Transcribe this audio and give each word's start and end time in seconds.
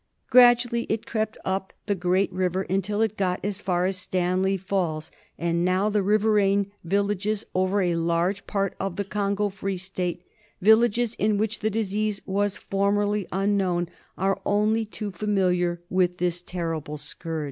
Gradu 0.31 0.65
ally 0.73 0.85
it 0.89 1.05
crept 1.05 1.37
up 1.45 1.73
the 1.85 1.93
great 1.93 2.33
river 2.33 2.63
until 2.63 3.03
it 3.03 3.15
got 3.17 3.39
as 3.45 3.61
far 3.61 3.85
as 3.85 3.97
Stanley 3.97 4.57
Falls, 4.57 5.11
and 5.37 5.63
now 5.63 5.89
the 5.91 6.01
riveraine 6.01 6.71
villages 6.83 7.45
over 7.53 7.83
a 7.83 7.93
large 7.93 8.47
part 8.47 8.75
of 8.79 8.95
the 8.95 9.03
Congo 9.03 9.49
Free 9.49 9.77
State, 9.77 10.23
villages 10.59 11.13
in 11.19 11.37
which 11.37 11.59
the 11.59 11.69
disease 11.69 12.19
was 12.25 12.57
formerly 12.57 13.27
unknown, 13.31 13.89
are 14.17 14.41
only 14.43 14.85
too 14.85 15.11
familiar 15.11 15.83
with 15.87 16.17
this 16.17 16.41
terrible 16.41 16.97
scourge. 16.97 17.39